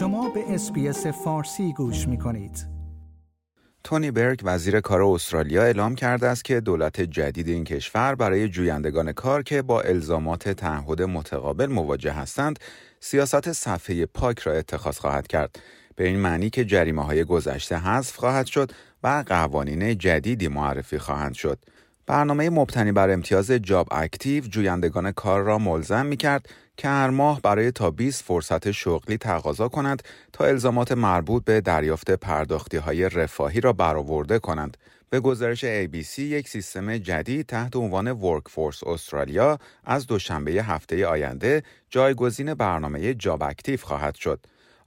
شما 0.00 0.28
به 0.28 0.54
SBS 0.54 1.06
فارسی 1.06 1.72
گوش 1.72 2.08
می 2.08 2.18
کنید. 2.18 2.66
تونی 3.84 4.10
برک 4.10 4.40
وزیر 4.44 4.80
کار 4.80 5.02
استرالیا 5.02 5.62
اعلام 5.62 5.94
کرده 5.94 6.26
است 6.26 6.44
که 6.44 6.60
دولت 6.60 7.00
جدید 7.00 7.48
این 7.48 7.64
کشور 7.64 8.14
برای 8.14 8.48
جویندگان 8.48 9.12
کار 9.12 9.42
که 9.42 9.62
با 9.62 9.80
الزامات 9.80 10.48
تعهد 10.48 11.02
متقابل 11.02 11.66
مواجه 11.66 12.12
هستند 12.12 12.58
سیاست 13.00 13.52
صفحه 13.52 14.06
پاک 14.06 14.38
را 14.38 14.52
اتخاذ 14.52 14.98
خواهد 14.98 15.26
کرد 15.26 15.58
به 15.96 16.06
این 16.06 16.18
معنی 16.18 16.50
که 16.50 16.64
جریمه 16.64 17.04
های 17.04 17.24
گذشته 17.24 17.76
حذف 17.76 18.16
خواهد 18.16 18.46
شد 18.46 18.72
و 19.02 19.24
قوانین 19.26 19.98
جدیدی 19.98 20.48
معرفی 20.48 20.98
خواهند 20.98 21.34
شد 21.34 21.58
برنامه 22.10 22.50
مبتنی 22.50 22.92
بر 22.92 23.10
امتیاز 23.10 23.50
Jobactive 23.50 24.44
جویندگان 24.44 25.12
کار 25.12 25.42
را 25.42 25.58
ملزم 25.58 26.06
می 26.06 26.16
کرد 26.16 26.48
که 26.76 26.88
هر 26.88 27.10
ماه 27.10 27.40
برای 27.40 27.70
تا 27.70 27.90
20 27.90 28.24
فرصت 28.24 28.70
شغلی 28.70 29.16
تقاضا 29.16 29.68
کنند 29.68 30.02
تا 30.32 30.44
الزامات 30.44 30.92
مربوط 30.92 31.44
به 31.44 31.60
دریافت 31.60 32.10
پرداختی 32.10 32.76
های 32.76 33.08
رفاهی 33.08 33.60
را 33.60 33.72
برآورده 33.72 34.38
کنند. 34.38 34.76
به 35.10 35.20
گزارش 35.20 35.64
ABC 35.64 36.18
یک 36.18 36.48
سیستم 36.48 36.98
جدید 36.98 37.46
تحت 37.46 37.76
عنوان 37.76 38.12
Workforce 38.12 38.84
Australia 38.84 39.58
از 39.84 40.06
دوشنبه 40.06 40.52
هفته 40.52 41.06
آینده 41.06 41.62
جایگزین 41.90 42.54
برنامه 42.54 43.14
Jobactive 43.14 43.78
خواهد 43.82 44.14
شد. 44.14 44.40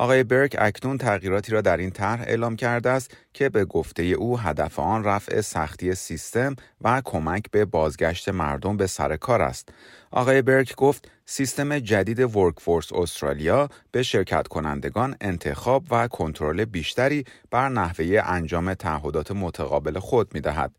آقای 0.00 0.22
برک 0.24 0.56
اکنون 0.58 0.98
تغییراتی 0.98 1.52
را 1.52 1.60
در 1.60 1.76
این 1.76 1.90
طرح 1.90 2.20
اعلام 2.20 2.56
کرده 2.56 2.90
است 2.90 3.16
که 3.34 3.48
به 3.48 3.64
گفته 3.64 4.02
او 4.02 4.38
هدف 4.38 4.78
آن 4.78 5.04
رفع 5.04 5.40
سختی 5.40 5.94
سیستم 5.94 6.56
و 6.80 7.02
کمک 7.04 7.50
به 7.50 7.64
بازگشت 7.64 8.28
مردم 8.28 8.76
به 8.76 8.86
سر 8.86 9.16
کار 9.16 9.42
است. 9.42 9.68
آقای 10.10 10.42
برک 10.42 10.76
گفت 10.76 11.10
سیستم 11.26 11.78
جدید 11.78 12.36
Workforce 12.36 12.92
Australia 12.92 13.68
به 13.92 14.02
شرکت 14.02 14.48
کنندگان 14.48 15.16
انتخاب 15.20 15.84
و 15.90 16.08
کنترل 16.08 16.64
بیشتری 16.64 17.24
بر 17.50 17.68
نحوه 17.68 18.22
انجام 18.24 18.74
تعهدات 18.74 19.30
متقابل 19.30 19.98
خود 19.98 20.34
می 20.34 20.40
دهد. 20.40 20.72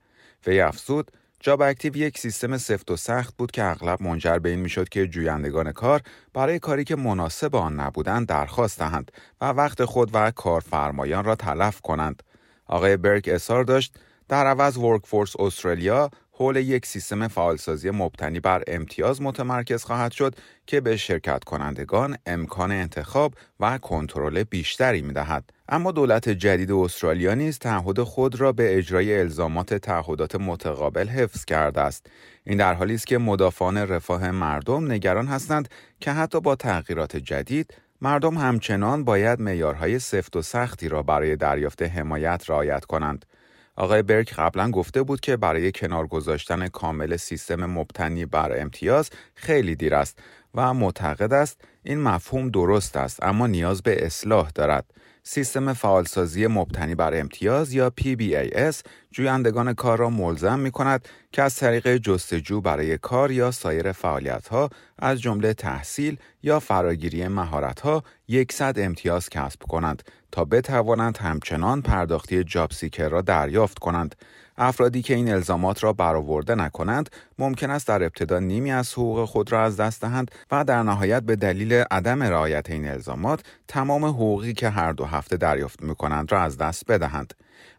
وی 0.47 0.61
افزود 0.61 1.11
Jobactive 1.43 1.97
یک 1.97 2.17
سیستم 2.17 2.57
سفت 2.57 2.91
و 2.91 2.97
سخت 2.97 3.37
بود 3.37 3.51
که 3.51 3.63
اغلب 3.63 4.01
منجر 4.01 4.39
به 4.39 4.49
این 4.49 4.59
می‌شد 4.59 4.89
که 4.89 5.07
جویندگان 5.07 5.71
کار 5.71 6.01
برای 6.33 6.59
کاری 6.59 6.83
که 6.83 6.95
مناسب 6.95 7.55
آن 7.55 7.79
نبودند 7.79 8.27
درخواست 8.27 8.79
دهند 8.79 9.11
و 9.41 9.45
وقت 9.45 9.85
خود 9.85 10.09
و 10.13 10.31
کارفرمایان 10.31 11.23
را 11.23 11.35
تلف 11.35 11.81
کنند. 11.81 12.23
آقای 12.65 12.97
برک 12.97 13.27
اصرار 13.27 13.63
داشت 13.63 13.95
در 14.29 14.47
عوض 14.47 14.77
Workforce 14.77 15.39
Australia 15.39 16.09
حول 16.41 16.55
یک 16.55 16.85
سیستم 16.85 17.27
فعالسازی 17.27 17.89
مبتنی 17.89 18.39
بر 18.39 18.63
امتیاز 18.67 19.21
متمرکز 19.21 19.83
خواهد 19.83 20.11
شد 20.11 20.35
که 20.67 20.81
به 20.81 20.97
شرکت 20.97 21.43
کنندگان 21.43 22.17
امکان 22.25 22.71
انتخاب 22.71 23.33
و 23.59 23.77
کنترل 23.77 24.43
بیشتری 24.43 25.01
می 25.01 25.13
دهد. 25.13 25.49
اما 25.69 25.91
دولت 25.91 26.29
جدید 26.29 26.71
استرالیا 26.71 27.33
نیز 27.33 27.59
تعهد 27.59 28.03
خود 28.03 28.41
را 28.41 28.51
به 28.51 28.77
اجرای 28.77 29.19
الزامات 29.19 29.73
تعهدات 29.73 30.35
متقابل 30.35 31.07
حفظ 31.07 31.45
کرده 31.45 31.81
است. 31.81 32.05
این 32.43 32.57
در 32.57 32.73
حالی 32.73 32.93
است 32.93 33.07
که 33.07 33.17
مدافعان 33.17 33.77
رفاه 33.77 34.31
مردم 34.31 34.91
نگران 34.91 35.27
هستند 35.27 35.69
که 35.99 36.11
حتی 36.11 36.39
با 36.39 36.55
تغییرات 36.55 37.17
جدید 37.17 37.73
مردم 38.01 38.37
همچنان 38.37 39.03
باید 39.03 39.41
معیارهای 39.41 39.99
سفت 39.99 40.35
و 40.35 40.41
سختی 40.41 40.89
را 40.89 41.03
برای 41.03 41.35
دریافت 41.35 41.81
حمایت 41.81 42.43
رعایت 42.47 42.85
کنند. 42.85 43.25
آقای 43.75 44.01
برک 44.01 44.33
قبلا 44.33 44.71
گفته 44.71 45.03
بود 45.03 45.19
که 45.19 45.37
برای 45.37 45.71
کنار 45.71 46.07
گذاشتن 46.07 46.67
کامل 46.67 47.17
سیستم 47.17 47.65
مبتنی 47.65 48.25
بر 48.25 48.61
امتیاز 48.61 49.09
خیلی 49.35 49.75
دیر 49.75 49.95
است 49.95 50.19
و 50.55 50.73
معتقد 50.73 51.33
است 51.33 51.61
این 51.83 52.01
مفهوم 52.01 52.49
درست 52.49 52.97
است 52.97 53.23
اما 53.23 53.47
نیاز 53.47 53.81
به 53.81 54.05
اصلاح 54.05 54.49
دارد. 54.55 54.85
سیستم 55.23 55.73
فعالسازی 55.73 56.47
مبتنی 56.47 56.95
بر 56.95 57.19
امتیاز 57.19 57.73
یا 57.73 57.93
PBAS 58.01 58.75
جویندگان 59.11 59.73
کار 59.73 59.97
را 59.97 60.09
ملزم 60.09 60.59
می 60.59 60.71
کند 60.71 61.07
که 61.31 61.41
از 61.41 61.55
طریق 61.55 61.97
جستجو 61.97 62.61
برای 62.61 62.97
کار 62.97 63.31
یا 63.31 63.51
سایر 63.51 63.91
فعالیت 63.91 64.47
ها 64.47 64.69
از 64.99 65.21
جمله 65.21 65.53
تحصیل 65.53 66.17
یا 66.43 66.59
فراگیری 66.59 67.27
مهارت 67.27 67.79
ها 67.79 68.03
یکصد 68.27 68.75
امتیاز 68.77 69.29
کسب 69.29 69.63
کنند 69.63 70.03
تا 70.31 70.45
بتوانند 70.45 71.17
همچنان 71.17 71.81
پرداختی 71.81 72.43
جاب 72.43 72.71
سیکر 72.71 73.09
را 73.09 73.21
دریافت 73.21 73.79
کنند. 73.79 74.15
افرادی 74.63 75.01
که 75.01 75.15
این 75.15 75.33
الزامات 75.33 75.83
را 75.83 75.93
برآورده 75.93 76.55
نکنند 76.55 77.09
ممکن 77.39 77.69
است 77.69 77.87
در 77.87 78.03
ابتدا 78.03 78.39
نیمی 78.39 78.71
از 78.71 78.93
حقوق 78.93 79.25
خود 79.25 79.51
را 79.51 79.63
از 79.63 79.77
دست 79.77 80.01
دهند 80.01 80.31
و 80.51 80.63
در 80.63 80.83
نهایت 80.83 81.23
به 81.23 81.35
دلیل 81.35 81.73
عدم 81.73 82.23
رعایت 82.23 82.69
این 82.69 82.87
الزامات 82.87 83.43
تمام 83.67 84.05
حقوقی 84.05 84.53
که 84.53 84.69
هر 84.69 84.91
دو 84.91 85.05
هفته 85.05 85.37
دریافت 85.37 85.83
می 85.83 85.95
کنند 85.95 86.31
را 86.31 86.41
از 86.41 86.57
دست 86.57 86.85
بدهند. 86.91 87.33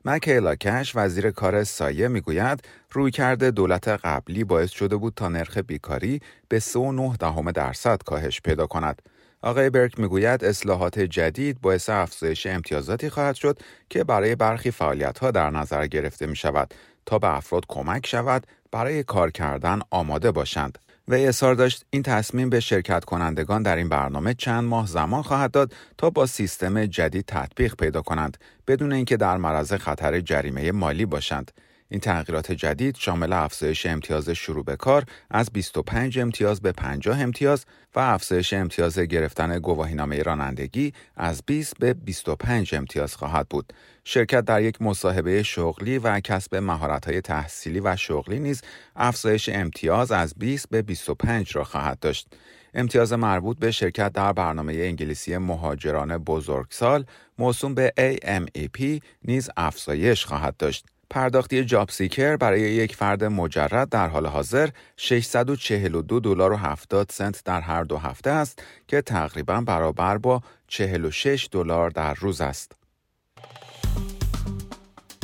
مکیلا 0.05 0.55
کش 0.55 0.93
وزیر 0.97 1.31
کار 1.31 1.65
سایه 1.65 2.09
می‌گوید 2.09 2.65
رویکرد 2.91 3.45
دولت 3.45 3.89
قبلی 3.89 4.45
باعث 4.45 4.71
شده 4.71 4.97
بود 4.97 5.13
تا 5.17 5.29
نرخ 5.29 5.59
بیکاری 5.59 6.21
به 6.49 6.61
3.9 6.61 7.53
درصد 7.53 8.03
کاهش 8.03 8.41
پیدا 8.41 8.67
کند. 8.67 9.03
آقای 9.43 9.71
برک 9.71 9.99
می‌گوید 9.99 10.45
اصلاحات 10.45 10.99
جدید 10.99 11.61
باعث 11.61 11.89
افزایش 11.91 12.47
امتیازاتی 12.47 13.11
خواهد 13.11 13.35
شد 13.35 13.59
که 13.91 14.05
برای 14.05 14.35
برخی 14.35 14.71
فعالیت 14.71 15.19
ها 15.19 15.31
در 15.31 15.51
نظر 15.51 15.87
گرفته 15.87 16.27
می 16.27 16.37
شود 16.37 16.75
تا 17.07 17.19
به 17.19 17.37
افراد 17.37 17.65
کمک 17.69 18.07
شود 18.07 18.47
برای 18.73 19.03
کار 19.03 19.31
کردن 19.31 19.81
آماده 19.91 20.31
باشند. 20.31 20.79
و 21.09 21.15
اظهار 21.15 21.55
داشت 21.55 21.85
این 21.91 22.03
تصمیم 22.03 22.51
به 22.51 22.61
شرکت 22.61 23.05
کنندگان 23.05 23.63
در 23.63 23.77
این 23.77 23.89
برنامه 23.89 24.35
چند 24.35 24.65
ماه 24.65 24.87
زمان 24.87 25.23
خواهد 25.23 25.51
داد 25.51 25.73
تا 25.99 26.11
با 26.11 26.27
سیستم 26.27 26.87
جدید 26.87 27.25
تطبیق 27.29 27.75
پیدا 27.77 28.03
کنند 28.03 28.37
بدون 28.67 28.93
اینکه 28.93 29.17
در 29.17 29.37
معرض 29.37 29.73
خطر 29.73 30.21
جریمه 30.21 30.73
مالی 30.73 31.07
باشند. 31.07 31.51
این 31.93 32.01
تغییرات 32.01 32.53
جدید 32.53 32.97
شامل 32.97 33.33
افزایش 33.33 33.87
امتیاز 33.87 34.31
شروع 34.31 34.65
به 34.65 34.77
کار 34.77 35.05
از 35.31 35.51
25 35.53 36.19
امتیاز 36.19 36.61
به 36.61 36.73
50 36.73 37.21
امتیاز 37.21 37.65
و 37.95 38.01
افزایش 38.01 38.53
امتیاز 38.53 38.99
گرفتن 38.99 39.59
گواهینامه 39.59 40.23
رانندگی 40.23 40.93
از 41.17 41.43
20 41.47 41.79
به 41.79 41.95
25 41.95 42.75
امتیاز 42.75 43.17
خواهد 43.17 43.49
بود. 43.49 43.73
شرکت 44.05 44.45
در 44.45 44.63
یک 44.63 44.83
مصاحبه 44.83 45.43
شغلی 45.43 45.99
و 45.99 46.21
کسب 46.21 46.57
مهارت‌های 46.57 47.21
تحصیلی 47.21 47.81
و 47.81 47.97
شغلی 47.97 48.39
نیز 48.39 48.63
افزایش 48.97 49.49
امتیاز 49.49 50.13
از 50.13 50.35
20 50.39 50.69
به 50.71 50.83
25 50.83 51.57
را 51.57 51.65
خواهد 51.65 51.99
داشت. 52.01 52.29
امتیاز 52.75 53.13
مربوط 53.13 53.59
به 53.59 53.71
شرکت 53.71 54.13
در 54.13 54.33
برنامه 54.33 54.73
انگلیسی 54.73 55.37
مهاجران 55.37 56.19
بزرگسال 56.19 57.05
موسوم 57.39 57.75
به 57.75 57.93
AMEP 57.99 59.01
نیز 59.25 59.51
افزایش 59.57 60.25
خواهد 60.25 60.57
داشت. 60.57 60.92
پرداختی 61.13 61.65
جاب 61.65 61.91
سیکر 61.91 62.37
برای 62.37 62.61
یک 62.61 62.97
فرد 62.97 63.25
مجرد 63.25 63.89
در 63.89 64.09
حال 64.09 64.27
حاضر 64.27 64.69
642 64.97 66.21
دلار 66.21 66.53
و 66.53 66.57
70 66.57 67.11
سنت 67.11 67.43
در 67.45 67.61
هر 67.61 67.85
دو 67.85 67.97
هفته 67.99 68.31
است 68.31 68.63
که 68.89 69.03
تقریبا 69.03 69.61
برابر 69.61 70.19
با 70.19 70.41
46 70.69 71.49
دلار 71.53 71.91
در 71.91 72.15
روز 72.15 72.41
است. 72.41 72.73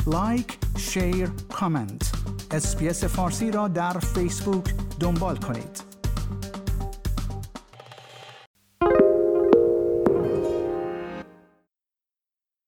like، 0.07 0.57
share، 0.77 1.29
comment. 1.53 2.11
SBS 2.51 3.03
فارسی 3.03 3.51
را 3.51 3.67
در 3.67 3.99
فیسبوک 3.99 4.65
دنبال 4.99 5.35
کنید. 5.35 5.88